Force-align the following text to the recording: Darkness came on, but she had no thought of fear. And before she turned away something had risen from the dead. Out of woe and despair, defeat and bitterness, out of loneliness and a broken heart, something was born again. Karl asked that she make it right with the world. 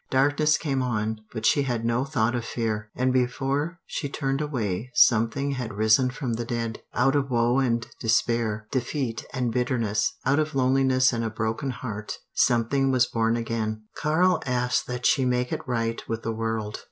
Darkness 0.09 0.57
came 0.57 0.81
on, 0.81 1.19
but 1.31 1.45
she 1.45 1.61
had 1.61 1.85
no 1.85 2.03
thought 2.03 2.33
of 2.33 2.43
fear. 2.43 2.89
And 2.95 3.13
before 3.13 3.79
she 3.85 4.09
turned 4.09 4.41
away 4.41 4.89
something 4.95 5.51
had 5.51 5.75
risen 5.75 6.09
from 6.09 6.33
the 6.33 6.43
dead. 6.43 6.81
Out 6.95 7.15
of 7.15 7.29
woe 7.29 7.59
and 7.59 7.85
despair, 7.99 8.65
defeat 8.71 9.23
and 9.31 9.53
bitterness, 9.53 10.15
out 10.25 10.39
of 10.39 10.55
loneliness 10.55 11.13
and 11.13 11.23
a 11.23 11.29
broken 11.29 11.69
heart, 11.69 12.17
something 12.33 12.89
was 12.89 13.05
born 13.05 13.37
again. 13.37 13.83
Karl 13.95 14.41
asked 14.47 14.87
that 14.87 15.05
she 15.05 15.23
make 15.23 15.51
it 15.53 15.61
right 15.67 16.01
with 16.09 16.23
the 16.23 16.33
world. 16.33 16.79